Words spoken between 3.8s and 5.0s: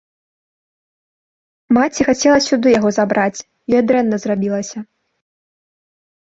дрэнна зрабілася.